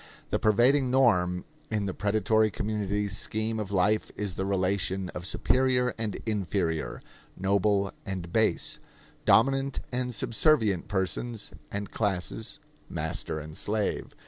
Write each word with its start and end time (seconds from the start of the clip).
The 0.31 0.39
pervading 0.39 0.89
norm 0.89 1.45
in 1.69 1.85
the 1.85 1.93
predatory 1.93 2.49
community's 2.49 3.15
scheme 3.15 3.59
of 3.59 3.71
life 3.71 4.11
is 4.15 4.35
the 4.35 4.47
relation 4.47 5.09
of 5.09 5.27
superior 5.27 5.93
and 5.95 6.15
inferior, 6.25 7.03
noble 7.37 7.93
and 8.03 8.33
base, 8.33 8.79
dominant 9.25 9.79
and 9.91 10.11
subservient 10.15 10.87
persons 10.87 11.51
and 11.71 11.91
classes, 11.91 12.57
master 12.89 13.39
and 13.39 13.55
slave. 13.55 14.15